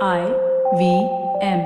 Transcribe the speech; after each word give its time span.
I 0.00 0.20
V 0.78 0.82
M. 1.42 1.60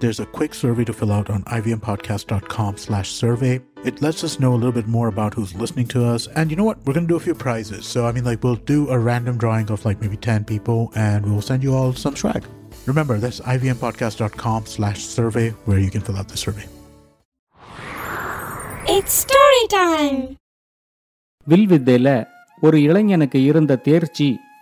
There's 0.00 0.20
a 0.20 0.26
quick 0.26 0.52
survey 0.52 0.84
to 0.84 0.92
fill 0.92 1.12
out 1.12 1.30
on 1.30 1.44
ivmpodcast.com 1.44 2.76
slash 2.76 3.10
survey. 3.12 3.62
It 3.84 4.02
lets 4.02 4.22
us 4.22 4.38
know 4.38 4.52
a 4.52 4.58
little 4.62 4.72
bit 4.72 4.86
more 4.86 5.08
about 5.08 5.32
who's 5.32 5.54
listening 5.54 5.86
to 5.88 6.04
us. 6.04 6.26
And 6.26 6.50
you 6.50 6.56
know 6.56 6.64
what? 6.64 6.78
We're 6.84 6.92
going 6.92 7.06
to 7.06 7.12
do 7.12 7.16
a 7.16 7.20
few 7.20 7.34
prizes. 7.34 7.86
So, 7.86 8.06
I 8.06 8.12
mean, 8.12 8.24
like, 8.24 8.44
we'll 8.44 8.56
do 8.56 8.88
a 8.90 8.98
random 8.98 9.38
drawing 9.38 9.70
of 9.70 9.84
like 9.86 10.02
maybe 10.02 10.18
10 10.18 10.44
people 10.44 10.92
and 10.94 11.24
we'll 11.24 11.40
send 11.40 11.62
you 11.62 11.74
all 11.74 11.94
some 11.94 12.16
swag. 12.16 12.44
Remember, 12.86 13.16
that's 13.18 13.40
ivmpodcast.com 13.40 14.66
slash 14.66 15.02
survey 15.02 15.50
where 15.64 15.78
you 15.78 15.90
can 15.90 16.02
fill 16.02 16.18
out 16.18 16.28
the 16.28 16.36
survey. 16.36 16.66
It's 18.96 19.12
story 19.24 19.64
time. 19.80 20.18
வில்வித்தையில 21.48 22.10
ஒரு 22.60 22.78
இளைஞனுக்கு 22.80 23.38
இருந்த 23.44 23.76
தேர்ச்சி 23.76 24.28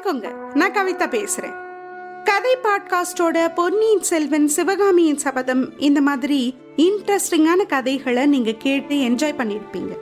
வணக்கங்க. 0.00 0.54
நான் 0.54 0.72
கவிதா 0.72 1.08
பேசுறேன். 1.08 1.54
கதை 2.24 2.56
பாட்காஸ்டோட 2.62 3.54
பொன்னியின் 3.54 4.02
செல்வன் 4.02 4.48
சிவகாமியின் 4.48 5.18
சபதம் 5.18 5.78
இந்த 5.78 6.00
மாதிரி 6.00 6.54
இன்ட்ரெஸ்டிங்கான 6.76 7.66
கதைகளை 7.66 8.26
நீங்க 8.26 8.52
கேட்டு 8.52 8.94
என்ஜாய் 8.94 9.38
பண்ணியிருப்பீங்க 9.38 9.96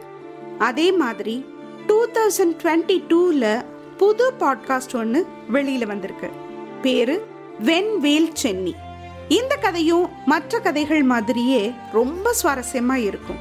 அதே 0.59 0.93
மாதிரி 0.93 1.45
டூ 1.87 2.07
தௌசண்ட் 2.07 2.57
டுவெண்ட்டி 2.63 3.03
டூல 3.09 3.65
புது 3.97 4.33
பாட்காஸ்ட் 4.41 4.97
ஒன்று 4.97 5.27
வெளியில 5.53 5.87
வந்திருக்கு. 5.87 6.31
பேரு 6.83 7.27
வெண்வேல் 7.65 8.33
சென்னி. 8.43 8.73
இந்த 9.29 9.55
கதையும் 9.55 10.09
மற்ற 10.27 10.59
கதைகள் 10.59 11.03
மாதிரியே 11.03 11.73
ரொம்ப 11.93 12.35
சுவாரஸ்யமா 12.43 12.95
இருக்கும். 12.95 13.39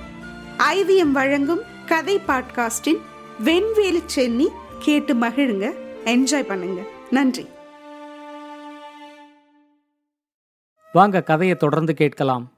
ஐவிஎம் 0.73 1.11
வழங்கும் 1.11 1.61
கதை 1.85 2.21
பாட்காஸ்டின் 2.27 2.99
வெண்வேல் 3.45 4.01
சென்னி 4.05 4.47
கேட்டு 4.79 5.13
மகிழுங்க. 5.13 5.73
என்ஜாய் 6.07 6.43
பண்ணுங்க. 6.43 6.81
நன்றி. 7.09 7.45
வாங்க 10.93 11.23
கதையை 11.23 11.55
தொடர்ந்து 11.55 11.93
கேட்கலாம். 11.93 12.51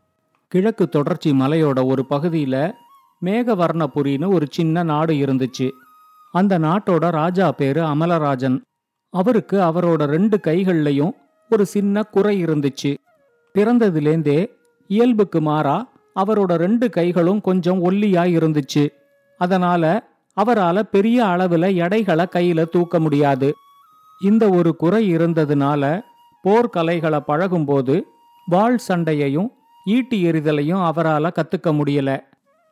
கிழக்கு 0.47 0.89
தொடர்ச்சி 0.89 1.31
மலையோட 1.31 1.85
ஒரு 1.85 2.05
பகுதியில் 2.05 2.73
மேகவர்ணபுரின்னு 3.25 4.33
ஒரு 4.33 4.47
சின்ன 4.49 4.83
நாடு 4.83 5.13
இருந்துச்சு. 5.13 5.71
அந்த 6.31 6.59
நாட்டோட 6.59 7.09
ராஜா 7.11 7.51
பேரு 7.51 7.81
அமலராஜன். 7.81 8.61
அவருக்கு 9.09 9.59
அவரோட 9.59 10.03
ரெண்டு 10.03 10.39
கைகள்லையும் 10.43 11.11
ஒரு 11.49 11.65
சின்ன 11.65 12.03
குறை 12.03 12.45
இருந்துச்சு. 12.45 12.97
பிறந்ததுலேந்தே 13.53 14.49
இயல்புக்கு 14.87 15.41
மாறா 15.41 15.89
அவரோட 16.15 16.55
ரெண்டு 16.55 16.89
கைகளும் 16.89 17.41
கொஞ்சம் 17.41 17.89
ஒல்லியா 17.89 18.23
இருந்துச்சு. 18.37 18.89
அதனால 19.37 20.07
அவரால 20.37 20.79
பெரிய 20.81 21.23
அளவுல 21.23 21.75
எடைகளை 21.75 22.25
கையில 22.35 22.65
தூக்க 22.69 22.99
முடியாது. 22.99 23.53
இந்த 24.21 24.49
ஒரு 24.49 24.75
குறை 24.75 25.15
இருந்ததுனால 25.15 26.01
போர்க்கலைகளை 26.43 27.19
பழகும்போது 27.19 28.03
வாள் 28.47 28.79
சண்டையையும் 28.87 29.49
ஈட்டி 29.85 30.25
எறிதலையும் 30.25 30.83
அவரால 30.89 31.31
கத்துக்க 31.31 31.69
முடியல. 31.69 32.23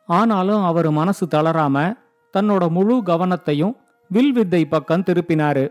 ஆனாலும் 0.06 0.64
அவர் 0.64 0.90
மனசு 0.90 1.26
தளராம 1.26 1.96
தன்னோட 2.34 2.68
முழு 2.68 2.96
கவனத்தையும் 3.06 3.74
வில்வித்தை 4.08 4.64
பக்கம் 4.64 5.02
திருப்பினாரு. 5.02 5.70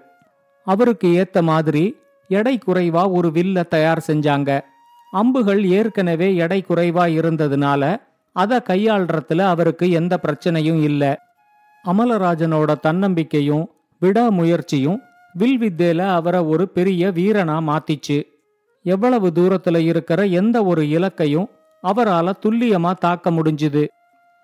அவருக்கு 0.68 1.08
ஏத்த 1.08 1.42
மாதிரி 1.42 1.98
எடை 2.28 2.60
குறைவா 2.68 3.12
ஒரு 3.12 3.30
வில்ல 3.30 3.68
தயார் 3.68 4.04
செஞ்சாங்க. 4.08 4.62
அம்புகள் 5.12 5.66
ஏற்கனவே 5.66 6.36
எடை 6.36 6.66
குறைவா 6.70 7.04
இருந்ததுனால 7.20 7.84
அதை 8.36 8.58
கையாள்றதுல 8.58 9.40
அவருக்கு 9.40 9.92
எந்த 9.92 10.20
பிரச்சனையும் 10.24 10.82
இல்லை. 10.82 11.18
அமலராஜனோட 11.88 12.80
தன்னம்பிக்கையும் 12.80 13.70
விடாமுயற்சியும் 14.02 15.00
வில்வித்தேல 15.40 15.98
அவரை 15.98 16.40
ஒரு 16.40 16.70
பெரிய 16.70 17.08
வீரனா 17.08 17.58
மாத்திச்சு. 17.70 18.24
எவ்வளவு 18.84 19.32
தூரத்துல 19.36 19.78
இருக்கிற 19.78 20.26
எந்த 20.26 20.64
ஒரு 20.64 20.82
இலக்கையும் 20.82 21.50
அவரால 21.84 22.34
துல்லியமா 22.46 22.94
தாக்க 22.94 23.32
முடிஞ்சுது. 23.32 23.88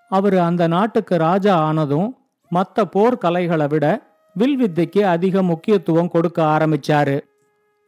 அவரு 0.09 0.41
அந்த 0.41 0.67
நாட்டுக்கு 0.67 1.17
ராஜா 1.17 1.55
ஆனதும் 1.55 2.17
மற்ற 2.49 2.85
போர்க்கலைகளை 2.95 3.69
விட 3.69 4.01
வில்வித்தைக்கு 4.39 4.99
அதிக 4.99 5.43
முக்கியத்துவம் 5.43 6.09
கொடுக்க 6.09 6.43
ஆரம்பிச்சாரு. 6.43 7.19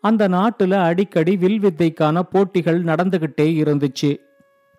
அந்த 0.01 0.27
நாட்டுல 0.29 0.73
அடிக்கடி 0.73 1.37
வில்வித்தைக்கான 1.41 2.19
போட்டிகள் 2.19 2.83
நடந்துகிட்டே 2.83 3.49
இருந்துச்சு. 3.63 4.17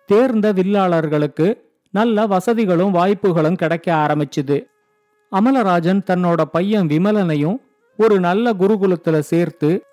தேர்ந்த 0.05 0.53
வில்லாளர்களுக்கு 0.53 1.47
நல்ல 1.91 2.25
வசதிகளும் 2.25 2.91
வாய்ப்புகளும் 2.91 3.55
கிடைக்க 3.55 3.95
ஆரம்பிச்சுது. 3.95 4.57
அமலராஜன் 5.31 6.01
தன்னோட 6.09 6.41
பையன் 6.41 6.87
விமலனையும் 6.87 7.57
ஒரு 7.97 8.19
நல்ல 8.19 8.53
குருகுலத்துல 8.53 9.19
சேர்த்து 9.19 9.83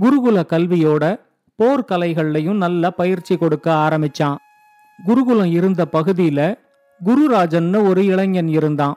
குருகுல 0.00 0.42
கல்வியோட 0.52 1.20
போர்க்கலைகள்லையும் 1.58 2.54
நல்ல 2.54 2.90
பயிற்சி 2.90 3.36
கொடுக்க 3.36 3.72
ஆரம்பிச்சான். 3.72 4.36
குருகுலம் 5.06 5.52
இருந்த 5.52 5.84
பகுதியில 5.92 6.58
குருராஜன்னு 7.00 7.88
ஒரு 7.88 8.04
இளைஞன் 8.04 8.48
இருந்தான். 8.48 8.94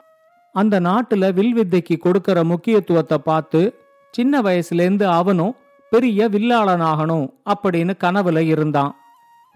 அந்த 0.52 0.80
நாட்டுல 0.80 1.24
வில்வித்தைக்கு 1.32 1.96
கொடுக்கற 1.96 2.44
முக்கியத்துவத்தை 2.44 3.18
பார்த்து 3.18 3.74
சின்ன 4.10 4.40
வயசுலேருந்து 4.42 5.02
அவனும் 5.02 5.56
பெரிய 5.90 6.28
வில்லாளனாகணும் 6.28 7.26
அப்படின்னு 7.54 7.92
கனவுல 8.04 8.38
இருந்தான். 8.38 8.94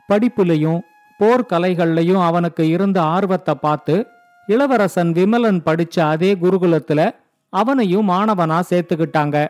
படிப்புலையும் 0.08 0.80
போர்க்கலைகள்லையும் 1.20 2.22
அவனுக்கு 2.22 2.68
இருந்த 2.68 3.02
ஆர்வத்தை 3.02 3.54
பார்த்து 3.54 4.06
இளவரசன் 4.46 5.12
விமலன் 5.12 5.60
படிச்ச 5.66 6.00
அதே 6.00 6.34
குருகுலத்துல 6.34 7.10
அவனையும் 7.50 8.08
மாணவனா 8.08 8.60
சேர்த்துக்கிட்டாங்க. 8.70 9.46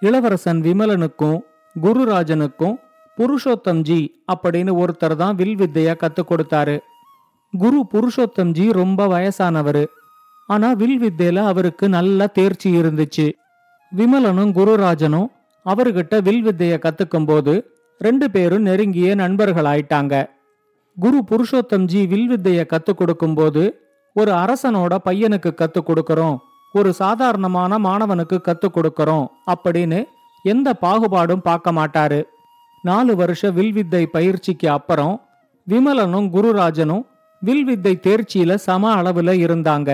இளவரசன் 0.00 0.60
விமலனுக்கும் 0.60 1.38
குருராஜனுக்கும் 1.82 2.76
புருஷோத்தம்ஜி 3.18 4.00
அப்படின்னு 4.32 4.72
ஒருத்தர் 4.82 5.16
தான் 5.16 5.36
வில்வித்தைய 5.36 5.94
கத்துக் 6.00 6.30
கொடுத்தாரு. 6.30 6.78
குரு 7.52 7.86
புருஷோத்தம்ஜி 7.92 8.72
ரொம்ப 8.72 9.06
வயசானவரு. 9.06 9.84
ஆனா 10.46 10.74
வில்வித்தையில 10.74 11.38
அவருக்கு 11.44 11.88
நல்ல 11.88 12.26
தேர்ச்சி 12.26 12.80
இருந்துச்சு. 12.80 13.32
விமலனும் 13.96 14.52
குருராஜனும் 14.58 15.26
அவர்கிட்ட 15.66 16.14
வில்வித்தைய 16.28 16.74
கத்துக்கும் 16.78 17.26
போது 17.26 17.54
ரெண்டு 17.98 18.30
பேரும் 18.30 18.62
நெருங்கிய 18.62 19.14
நண்பர்கள் 19.14 19.64
ஆயிட்டாங்க 19.64 20.14
குரு 20.98 21.18
புருஷோத்தம்ஜி 21.30 22.00
வில்வித்தைய 22.12 22.60
கத்துக் 22.72 22.98
கொடுக்கும்போது 22.98 23.62
ஒரு 24.16 24.32
அரசனோட 24.32 24.94
பையனுக்கு 25.04 25.50
கத்துக் 25.60 25.88
கொடுக்கறோம் 25.88 26.36
ஒரு 26.72 26.92
சாதாரணமான 26.92 27.78
மாணவனுக்கு 27.78 28.36
கத்துக் 28.46 28.76
கொடுக்கறோம் 28.76 29.26
அப்படின்னு 29.52 29.98
எந்த 30.44 30.68
பாகுபாடும் 30.80 31.44
பார்க்க 31.48 31.72
மாட்டாரு. 31.72 32.20
நாலு 32.82 33.16
வருஷ 33.16 33.50
வில்வித்தை 33.50 34.06
பயிற்சிக்கு 34.06 34.70
அப்புறம் 34.70 35.14
விமலனும் 35.66 36.28
குருராஜனும் 36.34 37.04
வில்வித்தை 37.42 37.94
தேர்ச்சியில 38.06 38.54
சம 38.54 39.02
அளவுல 39.02 39.30
இருந்தாங்க. 39.46 39.90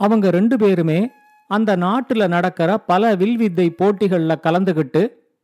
அவங்க 0.00 0.30
ரெண்டு 0.30 0.56
பேருமே 0.56 1.00
அந்த 1.50 1.76
நாட்டுல 1.76 2.28
நடக்கிற 2.28 2.78
பல 2.78 3.14
வில்வித்தை 3.14 3.66
போட்டிகள்ல 3.82 4.32
கலந்துகிட்டு 4.42 5.02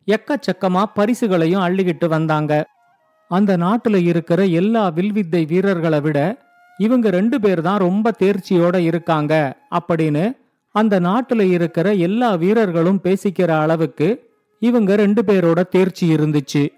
எக்கச்சக்கமா 0.09 0.83
பரிசுகளையும் 0.95 1.63
அள்ளிக்கிட்டு 1.63 2.09
வந்தாங்க. 2.09 2.53
அந்த 3.29 3.57
நாட்டுல 3.57 3.97
இருக்கிற 4.05 4.45
எல்லா 4.45 4.89
வில்வித்தை 4.89 5.45
வீரர்களை 5.45 6.01
விட 6.01 6.19
இவங்க 6.79 7.11
ரெண்டு 7.11 7.41
பேர் 7.41 7.61
தான் 7.61 7.79
ரொம்ப 7.79 8.13
தேர்ச்சியோட 8.19 8.77
இருக்காங்க 8.77 9.57
அப்படின்னு 9.71 10.25
அந்த 10.75 11.01
நாட்டுல 11.01 11.51
இருக்கிற 11.51 11.93
எல்லா 11.93 12.35
வீரர்களும் 12.35 13.01
பேசிக்கிற 13.03 13.61
அளவுக்கு 13.61 14.33
இவங்க 14.59 14.97
ரெண்டு 14.97 15.23
பேரோட 15.23 15.69
தேர்ச்சி 15.69 16.15
இருந்துச்சு. 16.15 16.69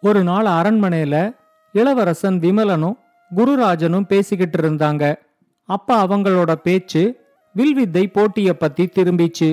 ஒரு 0.00 0.22
நாள் 0.22 0.46
அரண்மனையில 0.46 1.34
இளவரசன் 1.72 2.38
விமலனும் 2.38 2.96
குருராஜனும் 3.36 4.06
பேசிக்கிட்டு 4.06 4.58
இருந்தாங்க. 4.60 5.14
அப்ப 5.64 6.06
அவங்களோட 6.06 6.52
பேச்சு 6.54 7.02
வில்வித்தை 7.52 8.06
போட்டிய 8.06 8.56
பத்தி 8.56 8.84
திரும்பிச்சு. 8.84 9.50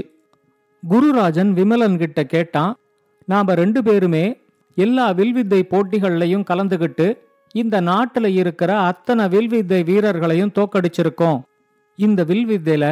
குருராஜன் 0.89 1.51
விமலன் 1.51 1.97
கிட்ட 1.97 2.23
கேட்டான் 2.23 2.73
நாம 3.25 3.53
ரெண்டு 3.53 3.83
பேருமே 3.83 4.25
எல்லா 4.77 5.05
வில்வித்தை 5.11 5.59
போட்டிகள்லையும் 5.71 6.47
கலந்துகிட்டு 6.49 7.05
இந்த 7.55 7.75
நாட்டுல 7.81 8.27
இருக்கிற 8.41 8.71
அத்தனை 8.79 9.23
வில்வித்தை 9.27 9.79
வீரர்களையும் 9.83 10.51
தோக்கடிச்சிருக்கோம். 10.57 11.39
இந்த 11.99 12.19
வில்வித்தையில 12.23 12.85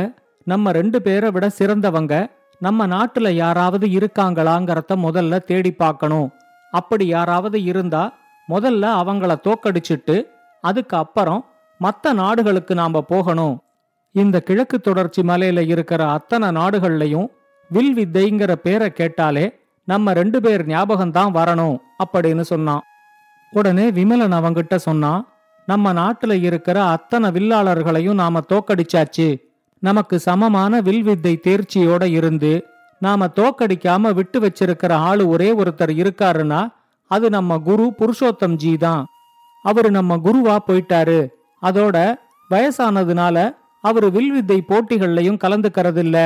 நம்ம 0.47 0.71
ரெண்டு 0.71 0.99
பேரை 1.01 1.29
விட 1.31 1.45
சிறந்தவங்க 1.59 2.13
நம்ம 2.61 2.87
நாட்டுல 2.87 3.29
யாராவது 3.43 3.85
இருக்காங்களாங்கிறத 3.97 4.95
முதல்ல 5.05 5.39
தேடி 5.49 5.71
பார்க்கணும். 5.71 6.27
அப்படி 6.73 7.05
யாராவது 7.07 7.59
இருந்தா 7.63 8.03
முதல்ல 8.49 8.85
அவங்கள 9.01 9.35
தோக்கடிச்சிட்டு 9.47 10.15
அதுக்கு 10.63 10.97
அப்புறம் 10.97 11.41
மற்ற 11.81 12.13
நாடுகளுக்கு 12.13 12.73
நாம 12.75 13.01
போகணும். 13.01 13.55
இந்த 14.15 14.37
கிழக்கு 14.39 14.77
தொடர்ச்சி 14.79 15.21
மலையில 15.21 15.61
இருக்கிற 15.73 16.01
அத்தனை 16.11 16.49
நாடுகள்லையும் 16.59 17.27
வில் 17.71 17.93
வித்தைங்கிற 17.99 18.51
பேரை 18.65 18.89
கேட்டாலே 18.91 19.45
நம்ம 19.87 20.13
ரெண்டு 20.13 20.41
பேர் 20.41 20.63
ஞாபகம்தான் 20.67 21.31
வரணும் 21.39 21.77
அப்படின்னு 22.03 22.41
சொன்னான். 22.41 22.83
உடனே 23.53 23.91
விமலன் 23.91 24.37
அவங்கிட்ட 24.37 24.75
சொன்னான் 24.75 25.21
நம்ம 25.67 25.93
நாட்டுல 25.93 26.33
இருக்கிற 26.47 26.77
அத்தனை 26.85 27.29
வில்லாளர்களையும் 27.29 28.19
நாம 28.21 28.41
தோக்கடிச்சாச்சு. 28.49 29.27
நமக்கு 29.79 30.15
சமமான 30.19 30.79
வில் 30.81 31.03
வித்தை 31.03 31.33
தேர்ச்சியோட 31.47 32.03
இருந்து 32.03 32.53
நாம 33.01 33.27
தோக்கடிக்காம 33.35 34.13
விட்டு 34.13 34.39
வச்சிருக்கிற 34.39 34.91
ஆளு 35.07 35.23
ஒரே 35.29 35.49
ஒருத்தர் 35.51 35.93
இருக்காருன்னா 36.01 36.61
அது 37.11 37.29
நம்ம 37.29 37.57
குரு 37.57 37.85
புருஷோத்தம் 37.99 38.55
ஜி 38.55 38.77
தான். 38.77 39.05
அவரு 39.63 39.91
நம்ம 39.91 40.17
குருவா 40.17 40.55
போயிட்டாரு. 40.67 41.19
அதோட 41.61 41.97
வயசானதுனால 42.49 43.37
அவரு 43.81 44.07
வில்வித்தை 44.11 44.57
போட்டிகள்லயும் 44.69 45.41
கலந்துக்கறதில்ல. 45.43 46.17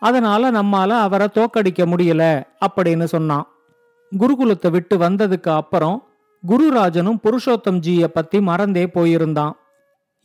அதனால 0.00 0.50
நம்மால 0.50 0.88
அவரை 0.88 1.28
தோக்கடிக்க 1.34 1.82
முடியல 1.86 2.42
அப்படின்னு 2.66 3.04
சொன்னான். 3.04 3.46
குருகுலத்தை 4.18 4.70
விட்டு 4.70 4.98
வந்ததுக்கு 4.98 5.48
அப்புறம் 5.48 6.08
குருராஜனும் 6.48 7.20
புருஷோத்தம் 7.22 7.80
ஜிய 7.86 8.04
பத்தி 8.04 8.40
மறந்தே 8.40 8.84
போயிருந்தான். 8.94 9.52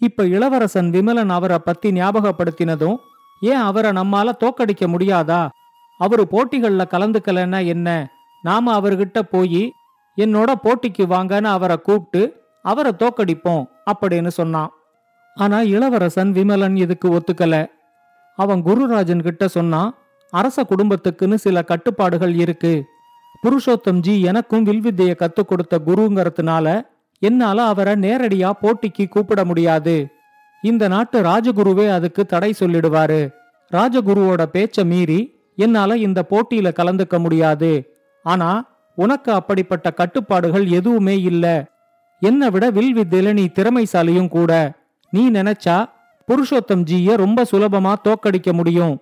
இப்ப 0.01 0.25
இளவரசன் 0.25 0.89
விமலன் 0.91 1.29
அவரை 1.29 1.59
பத்தி 1.59 1.91
ஞாபகப்படுத்தினதும் 1.91 2.95
ஏன் 3.41 3.63
அவரை 3.69 3.91
நம்மால 3.91 4.31
தோக்கடிக்க 4.39 4.87
முடியாதா? 4.87 5.49
அவரு 5.97 6.27
போட்டிகள்ல 6.31 6.83
கலந்துக்கலன்னா 6.89 7.65
என்ன? 7.65 7.89
நாம 8.41 8.79
அவர்கிட்ட 8.79 9.19
போய் 9.19 9.71
என்னோட 10.17 10.49
போட்டிக்கு 10.63 11.05
வாங்கன்னு 11.05 11.51
அவரை 11.57 11.77
கூப்பிட்டு 11.77 12.21
அவரை 12.61 12.91
தோக்கடிப்போம் 12.99 13.63
அப்படின்னு 13.91 14.27
சொன்னான். 14.27 14.71
ஆனா 15.35 15.61
இளவரசன் 15.61 16.31
விமலன் 16.31 16.75
இதுக்கு 16.75 17.07
ஒத்துக்கல. 17.09 17.55
அவன் 18.35 18.63
குருராஜன் 18.63 19.21
கிட்ட 19.21 19.47
சொன்னா 19.47 19.93
அரச 20.29 20.63
குடும்பத்துக்குன்னு 20.63 21.33
சில 21.33 21.61
கட்டுப்பாடுகள் 21.61 22.33
இருக்கு. 22.33 22.85
புருஷோத்தம்ஜி 23.43 24.21
எனக்கும் 24.21 24.65
வில்வித்தைய 24.65 25.15
கத்துக் 25.15 25.47
கொடுத்த 25.47 25.81
குருங்கிறதுனால 25.85 26.81
என்னால 27.19 27.63
அவரை 27.63 27.93
நேரடியா 27.93 28.51
போட்டிக்கு 28.61 29.07
கூப்பிட 29.07 29.45
முடியாது. 29.45 30.07
இந்த 30.61 30.87
நாட்டு 30.87 31.21
ராஜகுருவே 31.21 31.89
அதுக்கு 31.89 32.25
தடை 32.25 32.53
சொல்லிடுவாரு. 32.59 33.33
ராஜகுருவோட 33.73 34.45
பேச்ச 34.53 34.85
மீறி 34.85 35.33
என்னால 35.55 35.97
இந்த 35.97 36.25
போட்டியில 36.29 36.71
கலந்துக்க 36.73 37.19
முடியாது. 37.19 37.97
ஆனா 38.23 38.73
உனக்கு 38.95 39.31
அப்படிப்பட்ட 39.31 39.91
கட்டுப்பாடுகள் 39.91 40.67
எதுவுமே 40.67 41.21
இல்ல. 41.21 41.65
என்னை 42.19 42.49
விட 42.49 42.71
வில்வித்தையில 42.71 43.33
நீ 43.33 43.45
திறமைசாலியும் 43.45 44.27
கூட. 44.27 44.73
நீ 45.09 45.29
நினைச்சா 45.29 45.85
புருஷோத்தம் 46.27 46.83
ஜிய 46.91 47.15
ரொம்ப 47.15 47.45
சுலபமா 47.51 47.93
தோக்கடிக்க 48.03 48.53
முடியும். 48.53 49.01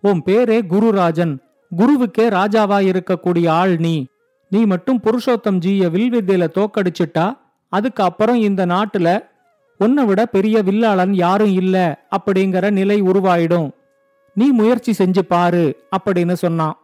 உன் 0.00 0.22
பேரே 0.26 0.60
குருராஜன். 0.68 1.38
குருவுக்கே 1.76 2.30
ராஜாவா 2.30 2.78
இருக்கக்கூடிய 2.80 3.48
ஆள் 3.48 3.76
நீ. 3.76 4.06
நீ 4.50 4.64
மட்டும் 4.64 5.00
புருஷோத்தம் 5.00 5.58
ஜிய 5.58 5.88
வில்வித்தையில 5.88 6.46
தோக்கடிச்சிட்டா 6.54 7.38
அதுக்கு 7.68 8.02
அப்புறம் 8.02 8.36
இந்த 8.36 8.66
நாட்டுல 8.66 9.24
உன்னை 9.78 10.04
விட 10.04 10.26
பெரிய 10.26 10.62
வில்லாளன் 10.62 11.10
யாரும் 11.10 11.52
இல்ல 11.52 12.04
அப்படிங்கிற 12.16 12.70
நிலை 12.70 13.02
உருவாயிடும். 13.02 13.70
நீ 14.34 14.46
முயற்சி 14.46 15.04
செஞ்சு 15.04 15.18
பாரு 15.18 15.86
அப்படின்னு 15.96 16.32
சொன்னான். 16.32 16.76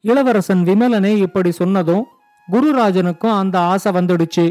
இளவரசன் 0.00 0.64
விமலனே 0.64 1.16
இப்படி 1.16 1.50
சொன்னதும் 1.50 2.06
குருராஜனுக்கும் 2.52 3.38
அந்த 3.38 3.60
ஆசை 3.60 3.92
வந்துடுச்சு. 3.92 4.50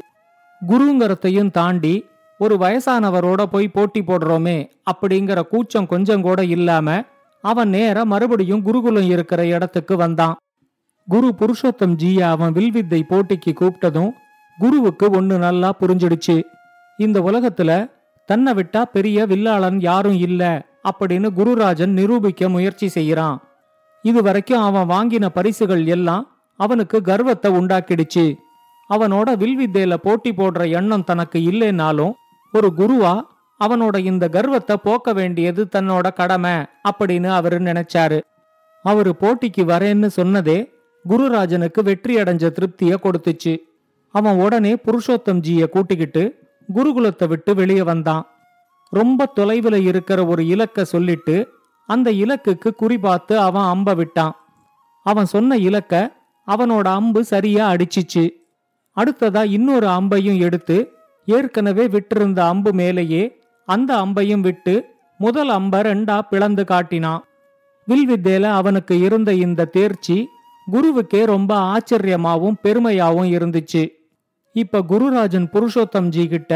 குருங்கிறதையும் 0.67 1.51
தாண்டி 1.51 2.05
ஒரு 2.39 2.55
வயசானவரோட 2.55 3.43
போய் 3.43 3.67
போட்டி 3.67 4.01
போடுறோமே 4.01 4.57
அப்படிங்கிற 4.91 5.41
கூச்சம் 5.47 5.87
கொஞ்சம் 5.87 6.21
கூட 6.21 6.43
இல்லாம 6.43 6.97
அவன் 7.41 7.69
நேர 7.69 8.05
மறுபடியும் 8.05 8.61
குருகுலம் 8.61 9.09
இருக்கிற 9.09 9.45
இடத்துக்கு 9.45 9.97
வந்தான். 9.97 10.35
குரு 11.07 11.33
புருஷோத்தம் 11.39 11.95
ஜிய 12.01 12.19
அவன் 12.19 12.51
வில்வித்தை 12.51 13.05
போட்டிக்கு 13.09 13.51
கூப்பிட்டதும் 13.51 14.11
குருவுக்கு 14.57 15.09
ஒன்னு 15.09 15.37
நல்லா 15.37 15.73
புரிஞ்சிடுச்சு. 15.79 16.43
இந்த 16.97 17.17
உலகத்துல 17.19 17.71
தன்னை 18.29 18.53
விட்டா 18.53 18.81
பெரிய 18.81 19.25
வில்லாளன் 19.25 19.77
யாரும் 19.79 20.17
இல்ல 20.17 20.43
அப்படின்னு 20.89 21.29
குருராஜன் 21.35 21.93
நிரூபிக்க 21.99 22.49
முயற்சி 22.49 22.87
செய்யறான். 22.93 23.37
இது 24.01 24.23
வரைக்கும் 24.23 24.61
அவன் 24.61 24.89
வாங்கின 24.89 25.25
பரிசுகள் 25.29 25.85
எல்லாம் 25.85 26.23
அவனுக்கு 26.59 27.01
கர்வத்தை 27.01 27.51
உண்டாக்கிடுச்சு. 27.51 28.25
அவனோட 28.89 29.29
வில்வித்தையில 29.43 29.93
போட்டி 29.93 30.31
போடுற 30.31 30.69
எண்ணம் 30.69 31.03
தனக்கு 31.03 31.39
இல்லைனாலும் 31.39 32.13
ஒரு 32.57 32.69
குருவா 32.77 33.13
அவனோட 33.59 33.97
இந்த 34.09 34.25
கர்வத்தை 34.35 34.75
போக்க 34.83 35.13
வேண்டியது 35.13 35.61
தன்னோட 35.75 36.07
கடமை 36.13 36.55
அப்படின்னு 36.89 37.29
அவரு 37.37 37.57
நினைச்சாரு. 37.59 38.19
அவரு 38.85 39.11
போட்டிக்கு 39.21 39.63
வரேன்னு 39.71 40.09
சொன்னதே 40.17 40.59
குருராஜனுக்கு 41.05 41.81
வெற்றி 41.83 42.13
அடைஞ்ச 42.15 42.45
திருப்திய 42.57 42.93
கொடுத்துச்சு. 43.03 43.53
அவன் 44.15 44.37
உடனே 44.39 44.73
புருஷோத்தம்ஜிய 44.85 45.65
கூட்டிக்கிட்டு 45.69 46.23
குருகுலத்தை 46.75 47.27
விட்டு 47.27 47.51
வெளியே 47.55 47.83
வந்தான். 47.83 48.23
ரொம்ப 48.93 49.29
தொலைவுல 49.39 49.75
இருக்கிற 49.89 50.19
ஒரு 50.25 50.43
இலக்க 50.53 50.85
சொல்லிட்டு 50.85 51.35
அந்த 51.89 52.09
இலக்குக்கு 52.23 52.69
குறிபார்த்து 52.81 53.35
அவன் 53.47 53.67
அம்ப 53.73 53.93
விட்டான். 53.93 54.35
அவன் 55.05 55.29
சொன்ன 55.33 55.57
இலக்க 55.67 55.93
அவனோட 56.47 56.87
அம்பு 56.99 57.21
சரியா 57.23 57.63
அடிச்சிச்சு. 57.73 58.25
அடுத்ததா 58.97 59.41
இன்னொரு 59.49 59.87
அம்பையும் 59.87 60.39
எடுத்து 60.39 60.77
ஏற்கனவே 61.35 61.85
விட்டிருந்த 61.87 62.39
அம்பு 62.39 62.71
மேலேயே 62.73 63.23
அந்த 63.67 63.91
அம்பையும் 63.95 64.39
விட்டு 64.39 64.73
முதல் 65.17 65.49
அம்ப 65.49 65.81
ரெண்டா 65.81 66.17
பிளந்து 66.29 66.63
காட்டினான் 66.63 67.23
வில்வித்தேல 67.87 68.43
அவனுக்கு 68.59 68.99
இருந்த 68.99 69.33
இந்த 69.45 69.65
தேர்ச்சி 69.65 70.17
குருவுக்கே 70.71 71.21
ரொம்ப 71.25 71.51
ஆச்சரியமாவும் 71.73 72.57
பெருமையாவும் 72.63 73.29
இருந்துச்சு. 73.37 73.83
இப்ப 74.55 74.81
குருராஜன் 74.89 75.47
புருஷோத்தம்ஜி 75.53 76.27
கிட்ட 76.27 76.53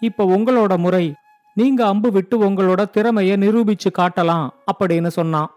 இப்ப 0.00 0.24
உங்களோட 0.24 0.78
முறை. 0.78 1.14
நீங்க 1.54 1.80
அம்பு 1.86 2.10
விட்டு 2.10 2.36
உங்களோட 2.44 2.80
திறமைய 2.96 3.32
நிரூபிச்சு 3.44 3.90
காட்டலாம் 3.98 4.46
அப்படின்னு 4.70 5.06
சொன்னான். 5.06 5.50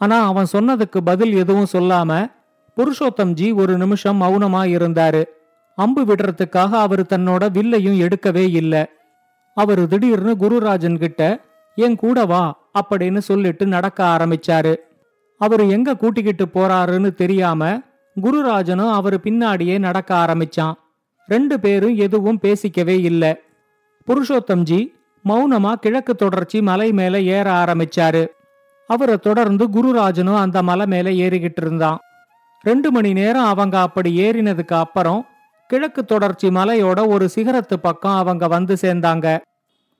ஆனா 0.00 0.16
அவன் 0.26 0.52
சொன்னதுக்கு 0.52 1.00
பதில் 1.04 1.34
எதுவும் 1.34 1.72
சொல்லாம 1.72 2.10
புருஷோத்தம்ஜி 2.76 3.54
ஒரு 3.54 3.76
நிமிஷம் 3.76 4.20
மௌனமா 4.22 4.62
இருந்தாரு. 4.76 5.22
அம்பு 5.76 6.04
விடுறதுக்காக 6.04 6.70
அவரு 6.70 7.06
தன்னோட 7.08 7.50
வில்லையும் 7.50 8.00
எடுக்கவே 8.00 8.50
இல்ல. 8.50 8.88
அவரு 9.54 9.88
திடீர்னு 9.88 10.36
குருராஜன் 10.36 10.98
கிட்ட 10.98 11.40
என் 11.74 11.96
கூட 11.96 12.24
வா 12.24 12.58
அப்படின்னு 12.78 13.18
சொல்லிட்டு 13.18 13.66
நடக்க 13.66 14.04
ஆரம்பிச்சாரு. 14.04 14.74
அவரு 15.38 15.68
எங்க 15.68 15.96
கூட்டிக்கிட்டு 15.96 16.44
போறாருன்னு 16.44 17.14
தெரியாம 17.14 17.80
குருராஜனும் 18.22 18.92
அவரு 18.92 19.20
பின்னாடியே 19.22 19.78
நடக்க 19.78 20.14
ஆரம்பிச்சான். 20.14 20.72
ரெண்டு 21.26 21.60
பேரும் 21.60 21.96
எதுவும் 21.96 22.38
பேசிக்கவே 22.42 23.00
இல்ல. 23.00 23.36
புருஷோத்தம்ஜி 24.06 24.92
மௌனமா 25.24 25.72
கிழக்கு 25.72 26.14
தொடர்ச்சி 26.14 26.62
மலை 26.62 26.92
மேல 26.92 27.20
ஏற 27.20 27.64
ஆரம்பிச்சாரு. 27.64 28.26
அவரை 28.86 29.16
தொடர்ந்து 29.16 29.68
குருராஜனும் 29.68 30.36
அந்த 30.36 30.62
மலை 30.62 30.86
மேல 30.86 31.10
ஏறிக்கிட்டு 31.10 31.60
இருந்தான். 31.60 31.98
ரெண்டு 32.62 32.92
மணி 32.92 33.12
நேரம் 33.12 33.44
அவங்க 33.44 33.80
அப்படி 33.80 34.30
ஏறினதுக்கு 34.30 34.74
அப்புறம் 34.74 35.26
கிழக்கு 35.66 36.04
தொடர்ச்சி 36.04 36.48
மலையோட 36.48 37.06
ஒரு 37.06 37.28
சிகரத்து 37.34 37.76
பக்கம் 37.82 38.14
அவங்க 38.14 38.48
வந்து 38.48 38.76
சேர்ந்தாங்க. 38.80 39.38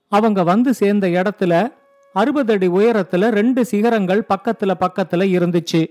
அவங்க 0.08 0.42
வந்து 0.42 0.74
சேர்ந்த 0.74 1.06
இடத்துல 1.08 1.72
அறுபது 2.12 2.52
அடி 2.52 2.68
உயரத்துல 2.68 3.28
ரெண்டு 3.28 3.64
சிகரங்கள் 3.64 4.26
பக்கத்துல 4.34 4.74
பக்கத்துல 4.80 5.24
இருந்துச்சு. 5.36 5.86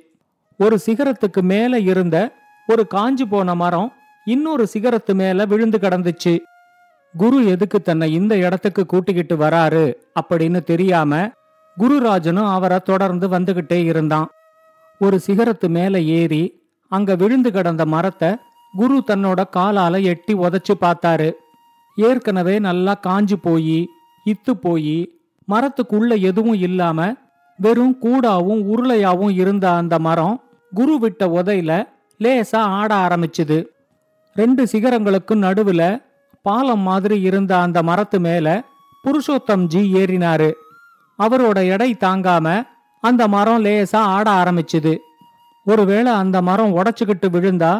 ஒரு 0.57 0.79
சிகரத்துக்கு 0.85 1.41
மேல 1.41 1.79
இருந்த 1.79 2.33
ஒரு 2.67 2.87
காஞ்சு 2.93 3.25
போன 3.29 3.55
மரம் 3.55 3.93
இன்னொரு 4.25 4.67
சிகரத்து 4.73 5.13
மேல 5.13 5.45
விழுந்து 5.45 5.77
கிடந்துச்சு. 5.77 6.39
குரு 7.17 7.45
எதுக்கு 7.45 7.81
தன்னை 7.81 8.13
இந்த 8.13 8.37
இடத்துக்கு 8.37 8.85
கூட்டிக்கிட்டு 8.85 9.35
வராரு 9.35 9.93
அப்படின்னு 10.21 10.63
தெரியாம 10.63 11.29
குருராஜனும் 11.79 12.51
அவரை 12.53 12.79
தொடர்ந்து 12.79 13.29
வந்துகிட்டே 13.29 13.83
இருந்தான். 13.83 14.29
ஒரு 14.99 15.19
சிகரத்து 15.27 15.67
மேல 15.67 16.01
ஏறி 16.01 16.43
அங்க 16.89 17.15
விழுந்து 17.15 17.51
கிடந்த 17.51 17.85
மரத்தை 17.85 18.35
குரு 18.75 19.03
தன்னோட 19.07 19.41
காலால 19.55 20.01
எட்டி 20.03 20.33
உதச்சு 20.33 20.73
பார்த்தாரு. 20.81 21.29
ஏற்கனவே 21.97 22.59
நல்லா 22.59 22.93
காஞ்சு 23.07 23.35
போய் 23.41 23.77
இத்து 24.25 24.53
போய் 24.61 24.97
மரத்துக்குள்ள 25.47 26.21
எதுவும் 26.21 26.59
இல்லாம 26.67 26.99
வெறும் 27.59 27.95
கூடாவும் 28.01 28.61
உருளையாவும் 28.71 29.33
இருந்த 29.41 29.65
அந்த 29.73 29.99
மரம் 29.99 30.35
குரு 30.73 30.99
விட்ட 30.99 31.27
உதையில 31.27 31.71
லேசா 32.19 32.61
ஆட 32.79 32.95
ஆரம்பிச்சுது. 32.95 33.57
ரெண்டு 34.33 34.63
சிகரங்களுக்கும் 34.63 35.43
நடுவுல 35.45 35.83
பாலம் 36.41 36.79
மாதிரி 36.79 37.21
இருந்த 37.21 37.51
அந்த 37.57 37.83
மரத்து 37.83 38.19
மேல 38.19 38.63
புருஷோத்தம்ஜி 39.03 39.81
ஏறினாரு. 40.01 40.51
அவரோட 41.19 41.57
எடை 41.67 41.89
தாங்காம 41.99 42.47
அந்த 43.03 43.27
மரம் 43.27 43.63
லேசா 43.65 44.01
ஆட 44.15 44.27
ஆரம்பிச்சுது. 44.31 44.93
ஒருவேளை 45.65 46.11
அந்த 46.11 46.41
மரம் 46.41 46.75
உடச்சுக்கிட்டு 46.77 47.29
விழுந்தா 47.29 47.73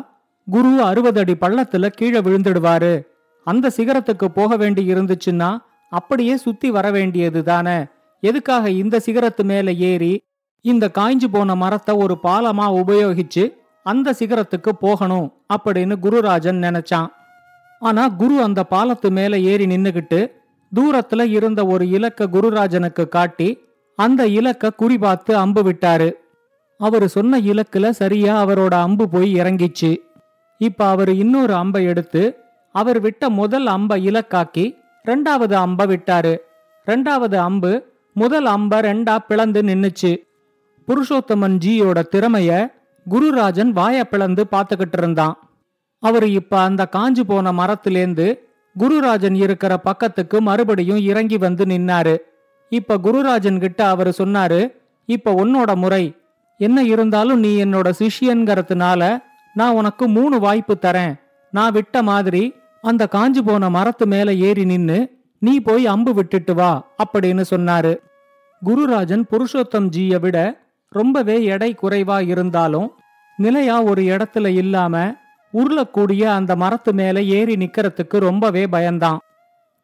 குரு 0.50 0.82
அறுபது 0.82 1.20
அடி 1.20 1.34
பள்ளத்துல 1.34 1.88
கீழே 1.88 2.20
விழுந்துடுவாரு. 2.20 3.06
அந்த 3.44 3.72
சிகரத்துக்கு 3.78 4.25
போக 4.25 4.56
வேண்டி 4.56 4.94
இருந்துச்சுன்னா 4.94 5.58
அப்படியே 5.90 6.38
சுத்தி 6.38 6.72
வர 6.72 6.92
வேண்டியது 6.92 7.44
தானே. 7.44 7.86
எதுக்காக 8.20 8.70
இந்த 8.70 9.02
சிகரத்து 9.06 9.44
மேல 9.44 9.74
ஏறி 9.74 10.24
இந்த 10.62 10.90
காய்ஞ்சு 10.94 11.28
போன 11.32 11.56
மரத்தை 11.56 11.96
ஒரு 11.96 12.18
பாலமா 12.24 12.66
உபயோகிச்சு 12.82 13.54
அந்த 13.84 14.16
சிகரத்துக்கு 14.20 14.70
போகணும் 14.80 15.34
அப்படின்னு 15.54 15.96
குருராஜன் 16.02 16.62
நினைச்சான். 16.62 17.08
ஆனா 17.80 18.08
குரு 18.08 18.44
அந்த 18.44 18.66
பாலத்து 18.72 19.10
மேல 19.10 19.40
ஏறி 19.40 19.66
நின்னுகிட்டு 19.66 20.32
தூரத்துல 20.75 21.24
இருந்த 21.30 21.66
ஒரு 21.66 21.90
இலக்க 21.90 22.25
குருராஜனுக்கு 22.25 23.08
காட்டி 23.08 23.60
அந்த 23.96 24.28
இலக்க 24.28 24.72
குறிபார்த்து 24.80 25.32
அம்பு 25.32 25.64
விட்டாரு. 25.64 26.12
அவரு 26.78 27.10
சொன்ன 27.10 27.40
இலக்குல 27.40 27.90
சரியா 27.90 28.46
அவரோட 28.46 28.74
அம்பு 28.74 29.10
போய் 29.10 29.34
இறங்கிச்சு. 29.34 29.98
இப்ப 30.58 30.88
அவரு 30.88 31.18
இன்னொரு 31.18 31.54
அம்பை 31.56 31.84
எடுத்து 31.86 32.38
அவர் 32.72 33.00
விட்ட 33.00 33.30
முதல் 33.30 33.66
அம்பை 33.66 34.04
இலக்காக்கி 34.08 34.76
ரெண்டாவது 35.06 35.54
அம்ப 35.54 35.86
விட்டாரு. 35.86 36.38
ரெண்டாவது 36.86 37.36
அம்பு 37.36 37.94
முதல் 38.14 38.46
அம்ப 38.46 38.82
ரெண்டா 38.82 39.18
பிளந்து 39.18 39.62
நின்னுச்சு. 39.62 40.12
புருஷோத்தமன் 40.88 41.58
ஜியோட 41.66 42.04
திறமைய 42.12 42.74
குருராஜன் 43.10 43.72
வாய 43.72 44.04
பிளந்து 44.04 44.46
பாத்துக்கிட்டு 44.52 44.98
இருந்தான். 44.98 45.36
அவரு 46.00 46.32
இப்ப 46.32 46.60
அந்த 46.60 46.88
காஞ்சு 46.92 47.20
போன 47.28 47.52
மரத்திலேந்து 47.52 48.40
குருராஜன் 48.80 49.36
இருக்கிற 49.36 49.78
பக்கத்துக்கு 49.78 50.40
மறுபடியும் 50.40 50.98
இறங்கி 50.98 51.38
வந்து 51.38 51.66
நின்னாரு. 51.66 52.18
இப்ப 52.70 52.98
குருராஜன் 52.98 53.60
கிட்ட 53.60 53.88
அவரு 53.88 54.14
சொன்னாரு 54.18 54.72
இப்ப 55.06 55.34
உன்னோட 55.34 55.76
முறை. 55.76 56.16
என்ன 56.58 56.84
இருந்தாலும் 56.84 57.40
நீ 57.40 57.64
என்னோட 57.64 57.94
சிஷ்யன்கிறதுனால 58.00 59.18
நான் 59.56 59.74
உனக்கு 59.74 60.08
மூணு 60.08 60.40
வாய்ப்பு 60.40 60.78
தரேன். 60.82 61.14
நான் 61.52 61.72
விட்ட 61.72 62.04
மாதிரி 62.04 62.54
அந்த 62.82 63.08
காஞ்சு 63.12 63.42
போன 63.46 63.70
மரத்து 63.70 64.06
மேல 64.06 64.34
ஏறி 64.34 64.66
நின்னு 64.66 64.98
நீ 65.40 65.60
போய் 65.60 65.88
அம்பு 65.88 66.14
விட்டுட்டு 66.14 66.54
வா 66.56 66.96
அப்படின்னு 67.04 67.44
சொன்னாரு. 67.50 67.94
குருராஜன் 68.66 69.24
புருஷோத்தம் 69.32 69.90
ஜிய 69.98 70.20
விட 70.20 70.38
ரொம்பவே 70.90 71.44
எடை 71.44 71.76
குறைவா 71.82 72.28
இருந்தாலும் 72.28 72.92
நிலையா 73.38 73.84
ஒரு 73.84 74.02
இடத்துல 74.02 74.48
இல்லாம 74.48 75.14
உருளக்கூடிய 75.52 76.24
அந்த 76.24 76.56
மரத்து 76.56 76.94
மேல 76.94 77.22
ஏறி 77.22 77.56
நிக்கிறதுக்கு 77.56 78.18
ரொம்பவே 78.20 78.66
பயந்தான். 78.66 79.18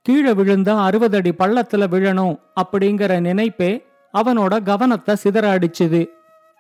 கீழே 0.01 0.31
விழுந்தா 0.31 0.75
அறுபது 0.83 1.17
அடி 1.17 1.31
பள்ளத்துல 1.31 1.87
விழணும் 1.87 2.39
அப்படிங்கிற 2.61 3.19
நினைப்பே 3.19 3.85
அவனோட 4.13 4.63
கவனத்தை 4.63 5.15
சிதற 5.23 5.45
அடிச்சுது. 5.55 6.05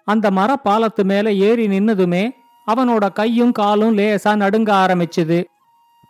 அந்த 0.07 0.31
மர 0.31 0.55
பாலத்து 0.65 1.03
மேல 1.03 1.33
ஏறி 1.33 1.67
நின்னதுமே 1.67 2.29
அவனோட 2.67 3.13
கையும் 3.13 3.51
காலும் 3.51 3.97
லேசா 3.97 4.35
நடுங்க 4.35 4.71
ஆரம்பிச்சுது. 4.73 5.43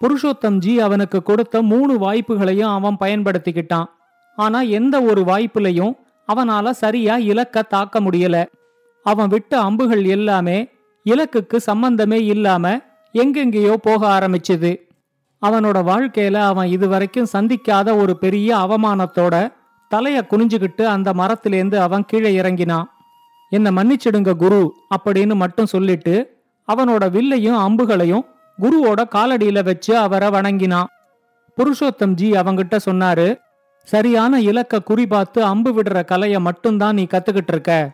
புருஷோத்தம் 0.02 0.58
ஜி 0.58 0.80
அவனுக்கு 0.80 1.24
கொடுத்த 1.24 1.62
மூணு 1.62 1.94
வாய்ப்புகளையும் 1.98 2.74
அவன் 2.74 2.98
பயன்படுத்திக்கிட்டான். 3.00 3.86
ஆனா 4.36 4.62
எந்த 4.62 5.02
ஒரு 5.02 5.22
வாய்ப்புலையும் 5.22 5.94
அவனால 6.28 6.70
சரியா 6.70 7.18
இலக்க 7.18 7.62
தாக்க 7.62 8.00
முடியல. 8.00 8.46
அவன் 9.04 9.28
விட்ட 9.28 9.60
அம்புகள் 9.60 10.04
எல்லாமே 10.06 10.68
இலக்குக்கு 11.06 11.56
சம்பந்தமே 11.56 12.26
இல்லாம 12.26 12.80
எங்கெங்கேயோ 13.14 13.74
போக 13.74 14.20
ஆரம்பிச்சுது. 14.20 14.72
அவனோட 15.46 15.78
வாழ்க்கையில 15.92 16.34
அவன் 16.34 16.68
இதுவரைக்கும் 16.68 17.32
சந்திக்காத 17.34 17.98
ஒரு 17.98 18.18
பெரிய 18.18 18.56
அவமானத்தோட 18.56 19.36
தலைய 19.92 20.18
குனிஞ்சுகிட்டு 20.30 20.84
அந்த 20.84 21.14
மரத்திலேந்து 21.14 21.76
அவன் 21.76 22.06
கீழே 22.06 22.34
இறங்கினான். 22.34 22.90
என்ன 23.50 23.72
மன்னிச்சிடுங்க 23.72 24.34
குரு 24.36 24.74
அப்படின்னு 24.96 25.36
மட்டும் 25.36 25.66
சொல்லிட்டு 25.66 26.41
அவனோட 26.68 27.10
வில்லையும் 27.12 27.58
அம்புகளையும் 27.58 28.26
குருவோட 28.62 29.04
காலடியில 29.16 29.64
வச்சு 29.64 29.98
அவரை 29.98 30.30
வணங்கினான் 30.30 30.88
புருஷோத்தம்ஜி 31.58 32.28
அவங்கிட்ட 32.42 32.80
சொன்னாரு 32.92 33.40
சரியான 33.84 34.42
இலக்க 34.42 34.82
குறிபார்த்து 34.90 35.40
அம்பு 35.40 35.82
விடுற 35.82 36.04
கலைய 36.06 36.40
மட்டும்தான் 36.40 36.94
நீ 36.94 37.04
கத்துக்கிட்டு 37.04 37.48
இருக்க. 37.48 37.92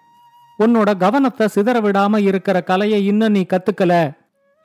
உன்னோட 0.59 0.97
கவனத்தை 0.97 1.47
சிதற 1.55 1.81
விடாம 1.81 2.17
இருக்கிற 2.17 2.61
கலையை 2.61 3.05
இன்னும் 3.05 3.31
நீ 3.31 3.45
கத்துக்கல. 3.49 4.11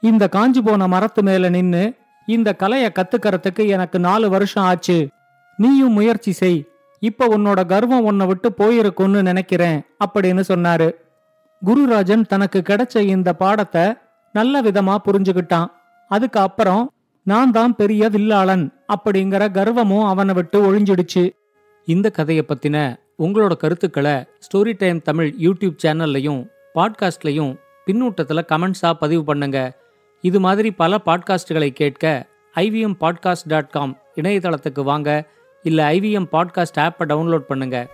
இந்த 0.00 0.28
காஞ்சு 0.32 0.58
போன 0.64 0.86
மரத்து 0.86 1.22
மேல 1.22 1.48
நின்னு 1.48 1.94
இந்த 2.26 2.56
கலைய 2.58 2.88
கத்துக்கிறதுக்கு 2.94 3.68
எனக்கு 3.68 3.98
நாலு 3.98 4.28
வருஷம் 4.28 4.64
ஆச்சு. 4.64 5.08
நீயும் 5.56 5.92
முயற்சி 5.92 6.32
செய். 6.32 6.64
இப்ப 6.98 7.26
உன்னோட 7.26 7.66
கர்வம் 7.66 8.04
உன்னை 8.04 8.26
விட்டு 8.26 8.52
போயிருக்கும்னு 8.58 9.22
நினைக்கிறேன் 9.22 9.82
அப்படின்னு 10.04 10.42
சொன்னாரு. 10.48 10.90
குருராஜன் 11.66 12.24
தனக்கு 12.26 12.62
கிடைச்ச 12.68 13.00
இந்த 13.00 13.30
பாடத்தை 13.32 13.84
நல்ல 14.34 14.62
விதமா 14.62 14.94
புரிஞ்சுகிட்டான். 15.06 15.68
அதுக்கு 16.08 16.40
அப்புறம் 16.40 16.82
நான் 17.26 17.50
தான் 17.50 17.76
பெரிய 17.76 18.08
வில்லாளன் 18.08 18.64
அப்படிங்கிற 18.94 19.42
கர்வமும் 19.58 20.08
அவனை 20.08 20.34
விட்டு 20.34 20.58
ஒழிஞ்சிடுச்சு. 20.66 21.24
இந்த 21.88 22.10
கதையை 22.10 22.44
பத்தின 22.48 22.76
உங்களோட 23.18 23.52
கருத்துக்களை 23.56 24.16
ஸ்டோரி 24.44 24.74
டைம் 24.78 25.00
தமிழ் 25.02 25.30
யூடியூப் 25.38 25.76
சேனல்லையும் 25.82 26.40
பாட்காஸ்ட்லையும் 26.74 27.52
பின்னூட்டத்தில் 27.86 28.48
கமெண்ட்ஸாக 28.52 29.00
பதிவு 29.04 29.24
பண்ணுங்க. 29.24 29.58
இது 30.20 30.40
மாதிரி 30.40 30.70
பல 30.70 30.98
பாட்காஸ்டுகளை 31.06 31.70
கேட்க 31.72 32.26
ஐவிஎம் 32.54 32.98
பாட்காஸ்ட் 33.00 33.50
டாட் 33.54 33.70
காம் 33.70 33.94
இணையதளத்துக்கு 34.16 34.82
வாங்க. 34.82 35.10
இல்லை 35.62 35.84
ஐவிஎம் 35.96 36.30
பாட்காஸ்ட் 36.32 36.80
ஆப்பை 36.86 37.06
டவுன்லோட் 37.12 37.50
பண்ணுங்கள் 37.50 37.88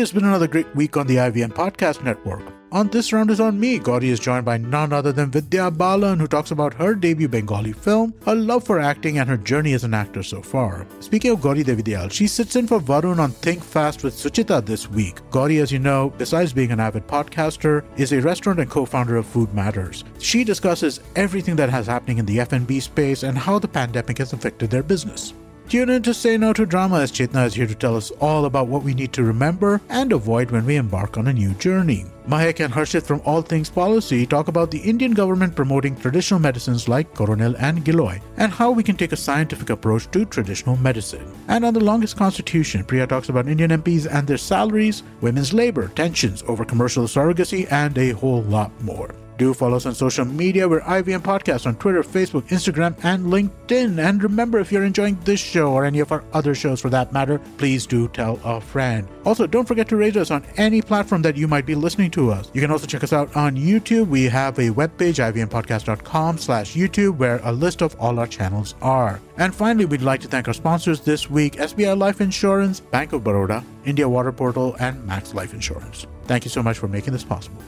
It's 0.00 0.12
been 0.12 0.24
another 0.24 0.48
great 0.48 0.74
week 0.74 0.96
on 0.96 1.06
the 1.06 1.16
IVM 1.16 1.52
Podcast 1.52 2.02
Network. 2.02 2.40
On 2.72 2.88
This 2.88 3.12
Round 3.12 3.30
is 3.30 3.38
on 3.38 3.60
me, 3.60 3.78
Gauri 3.78 4.08
is 4.08 4.18
joined 4.18 4.46
by 4.46 4.56
none 4.56 4.94
other 4.94 5.12
than 5.12 5.30
Vidya 5.30 5.70
Balan, 5.70 6.18
who 6.18 6.26
talks 6.26 6.52
about 6.52 6.72
her 6.72 6.94
debut 6.94 7.28
Bengali 7.28 7.72
film, 7.72 8.14
her 8.24 8.34
love 8.34 8.64
for 8.64 8.80
acting, 8.80 9.18
and 9.18 9.28
her 9.28 9.36
journey 9.36 9.74
as 9.74 9.84
an 9.84 9.92
actor 9.92 10.22
so 10.22 10.40
far. 10.40 10.86
Speaking 11.00 11.32
of 11.32 11.42
Gauri 11.42 11.62
Devidyal, 11.62 12.10
she 12.10 12.26
sits 12.26 12.56
in 12.56 12.66
for 12.66 12.80
Varun 12.80 13.18
on 13.18 13.32
Think 13.32 13.62
Fast 13.62 14.02
with 14.02 14.14
Suchita 14.14 14.64
this 14.64 14.88
week. 14.88 15.20
Gauri, 15.30 15.58
as 15.58 15.70
you 15.70 15.78
know, 15.78 16.14
besides 16.16 16.54
being 16.54 16.72
an 16.72 16.80
avid 16.80 17.06
podcaster, 17.06 17.84
is 17.98 18.14
a 18.14 18.22
restaurant 18.22 18.58
and 18.58 18.70
co-founder 18.70 19.16
of 19.16 19.26
Food 19.26 19.52
Matters. 19.52 20.04
She 20.18 20.44
discusses 20.44 21.00
everything 21.14 21.56
that 21.56 21.68
has 21.68 21.86
happening 21.86 22.16
in 22.16 22.24
the 22.24 22.40
F&B 22.40 22.80
space 22.80 23.22
and 23.22 23.36
how 23.36 23.58
the 23.58 23.68
pandemic 23.68 24.16
has 24.16 24.32
affected 24.32 24.70
their 24.70 24.82
business. 24.82 25.34
Tune 25.70 25.90
in 25.90 26.02
to 26.02 26.12
Say 26.12 26.36
No 26.36 26.52
to 26.52 26.66
Drama 26.66 26.98
as 26.98 27.12
Chetna 27.12 27.46
is 27.46 27.54
here 27.54 27.64
to 27.64 27.76
tell 27.76 27.96
us 27.96 28.10
all 28.20 28.46
about 28.46 28.66
what 28.66 28.82
we 28.82 28.92
need 28.92 29.12
to 29.12 29.22
remember 29.22 29.80
and 29.88 30.12
avoid 30.12 30.50
when 30.50 30.66
we 30.66 30.74
embark 30.74 31.16
on 31.16 31.28
a 31.28 31.32
new 31.32 31.54
journey. 31.54 32.06
Mahek 32.26 32.58
and 32.58 32.74
Harshit 32.74 33.04
from 33.04 33.22
All 33.24 33.40
Things 33.40 33.70
Policy 33.70 34.26
talk 34.26 34.48
about 34.48 34.72
the 34.72 34.80
Indian 34.80 35.12
government 35.12 35.54
promoting 35.54 35.94
traditional 35.94 36.40
medicines 36.40 36.88
like 36.88 37.14
Coronel 37.14 37.54
and 37.60 37.84
Giloy 37.84 38.20
and 38.36 38.50
how 38.50 38.72
we 38.72 38.82
can 38.82 38.96
take 38.96 39.12
a 39.12 39.16
scientific 39.16 39.70
approach 39.70 40.10
to 40.10 40.24
traditional 40.24 40.76
medicine. 40.76 41.32
And 41.46 41.64
on 41.64 41.72
the 41.72 41.84
longest 41.84 42.16
constitution, 42.16 42.82
Priya 42.82 43.06
talks 43.06 43.28
about 43.28 43.46
Indian 43.46 43.70
MPs 43.70 44.12
and 44.12 44.26
their 44.26 44.38
salaries, 44.38 45.04
women's 45.20 45.52
labor, 45.52 45.86
tensions 45.94 46.42
over 46.48 46.64
commercial 46.64 47.04
surrogacy, 47.04 47.70
and 47.70 47.96
a 47.96 48.10
whole 48.10 48.42
lot 48.42 48.72
more. 48.82 49.14
Do 49.40 49.54
follow 49.54 49.78
us 49.78 49.86
on 49.86 49.94
social 49.94 50.26
media. 50.26 50.68
We're 50.68 50.82
IVM 50.82 51.20
Podcast 51.20 51.66
on 51.66 51.76
Twitter, 51.76 52.02
Facebook, 52.02 52.42
Instagram, 52.48 52.94
and 53.02 53.24
LinkedIn. 53.24 53.98
And 53.98 54.22
remember, 54.22 54.58
if 54.58 54.70
you're 54.70 54.84
enjoying 54.84 55.18
this 55.24 55.40
show 55.40 55.72
or 55.72 55.86
any 55.86 56.00
of 56.00 56.12
our 56.12 56.22
other 56.34 56.54
shows 56.54 56.78
for 56.78 56.90
that 56.90 57.14
matter, 57.14 57.38
please 57.56 57.86
do 57.86 58.06
tell 58.08 58.38
a 58.44 58.60
friend. 58.60 59.08
Also, 59.24 59.46
don't 59.46 59.66
forget 59.66 59.88
to 59.88 59.96
rate 59.96 60.18
us 60.18 60.30
on 60.30 60.44
any 60.58 60.82
platform 60.82 61.22
that 61.22 61.38
you 61.38 61.48
might 61.48 61.64
be 61.64 61.74
listening 61.74 62.10
to 62.10 62.30
us. 62.30 62.50
You 62.52 62.60
can 62.60 62.70
also 62.70 62.86
check 62.86 63.02
us 63.02 63.14
out 63.14 63.34
on 63.34 63.56
YouTube. 63.56 64.08
We 64.08 64.24
have 64.24 64.58
a 64.58 64.68
webpage, 64.68 65.16
ivmpodcast.com 65.32 66.36
slash 66.36 66.74
YouTube, 66.74 67.16
where 67.16 67.40
a 67.42 67.50
list 67.50 67.80
of 67.80 67.96
all 67.98 68.18
our 68.18 68.26
channels 68.26 68.74
are. 68.82 69.22
And 69.38 69.54
finally, 69.54 69.86
we'd 69.86 70.02
like 70.02 70.20
to 70.20 70.28
thank 70.28 70.48
our 70.48 70.54
sponsors 70.54 71.00
this 71.00 71.30
week, 71.30 71.54
SBI 71.54 71.96
Life 71.96 72.20
Insurance, 72.20 72.80
Bank 72.80 73.14
of 73.14 73.24
Baroda, 73.24 73.64
India 73.86 74.06
Water 74.06 74.32
Portal, 74.32 74.76
and 74.80 75.02
Max 75.06 75.32
Life 75.32 75.54
Insurance. 75.54 76.06
Thank 76.24 76.44
you 76.44 76.50
so 76.50 76.62
much 76.62 76.76
for 76.76 76.88
making 76.88 77.14
this 77.14 77.24
possible. 77.24 77.62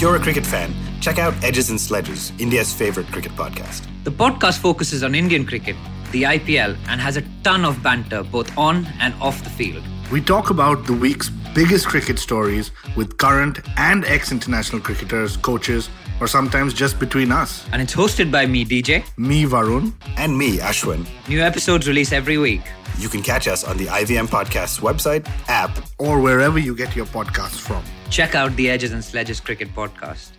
If 0.00 0.04
you're 0.04 0.16
a 0.16 0.18
cricket 0.18 0.46
fan, 0.46 0.74
check 1.02 1.18
out 1.18 1.34
Edges 1.44 1.68
and 1.68 1.78
Sledges, 1.78 2.32
India's 2.38 2.72
favorite 2.72 3.06
cricket 3.08 3.32
podcast. 3.32 3.86
The 4.04 4.10
podcast 4.10 4.56
focuses 4.56 5.02
on 5.02 5.14
Indian 5.14 5.44
cricket, 5.44 5.76
the 6.10 6.22
IPL, 6.22 6.74
and 6.88 6.98
has 7.02 7.18
a 7.18 7.22
ton 7.42 7.66
of 7.66 7.82
banter 7.82 8.22
both 8.22 8.56
on 8.56 8.86
and 8.98 9.12
off 9.20 9.44
the 9.44 9.50
field. 9.50 9.84
We 10.10 10.22
talk 10.22 10.48
about 10.48 10.86
the 10.86 10.94
week's 10.94 11.28
biggest 11.54 11.86
cricket 11.86 12.18
stories 12.18 12.70
with 12.96 13.18
current 13.18 13.60
and 13.76 14.06
ex 14.06 14.32
international 14.32 14.80
cricketers, 14.80 15.36
coaches, 15.36 15.90
or 16.18 16.26
sometimes 16.26 16.72
just 16.72 16.98
between 16.98 17.30
us. 17.30 17.66
And 17.70 17.82
it's 17.82 17.94
hosted 17.94 18.32
by 18.32 18.46
me, 18.46 18.64
DJ. 18.64 19.04
Me, 19.18 19.44
Varun. 19.44 19.92
And 20.16 20.38
me, 20.38 20.56
Ashwin. 20.60 21.06
New 21.28 21.42
episodes 21.42 21.86
release 21.86 22.10
every 22.10 22.38
week. 22.38 22.62
You 22.96 23.10
can 23.10 23.20
catch 23.20 23.46
us 23.46 23.64
on 23.64 23.76
the 23.76 23.88
IVM 23.88 24.28
Podcast's 24.28 24.78
website, 24.78 25.28
app, 25.48 25.78
or 25.98 26.20
wherever 26.20 26.58
you 26.58 26.74
get 26.74 26.96
your 26.96 27.04
podcasts 27.04 27.60
from. 27.60 27.84
Check 28.10 28.34
out 28.34 28.54
the 28.56 28.68
Edges 28.68 28.92
and 28.92 29.04
Sledges 29.04 29.40
Cricket 29.40 29.68
Podcast. 29.74 30.30